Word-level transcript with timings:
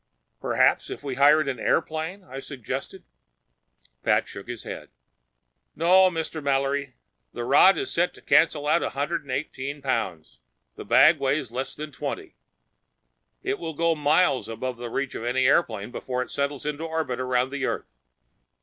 "Perhaps 0.39 0.89
if 0.89 1.03
we 1.03 1.13
hired 1.13 1.47
an 1.47 1.59
airplane—?" 1.59 2.23
I 2.23 2.39
suggested. 2.39 3.03
Pat 4.01 4.27
shook 4.27 4.47
his 4.47 4.63
head. 4.63 4.89
"No, 5.75 6.09
Mr. 6.09 6.41
Mallory. 6.43 6.95
The 7.33 7.43
rod 7.43 7.75
was 7.77 7.93
set 7.93 8.15
to 8.15 8.21
cancel 8.23 8.63
118 8.63 9.83
pounds. 9.83 10.39
The 10.75 10.85
bag 10.85 11.19
weighed 11.19 11.51
less 11.51 11.75
than 11.75 11.91
twenty. 11.91 12.35
It 13.43 13.59
will 13.59 13.75
go 13.75 13.93
miles 13.93 14.47
beyond 14.47 14.79
the 14.79 14.89
reach 14.89 15.13
of 15.13 15.23
any 15.23 15.45
airplane 15.45 15.91
before 15.91 16.23
it 16.23 16.31
settles 16.31 16.65
into 16.65 16.83
an 16.85 16.89
orbit 16.89 17.19
around 17.19 17.53
earth." 17.53 18.01